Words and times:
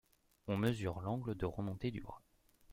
On 0.47 0.57
mesure 0.57 1.01
l’angle 1.01 1.35
de 1.35 1.45
remontée 1.45 1.91
du 1.91 2.01
bras. 2.01 2.23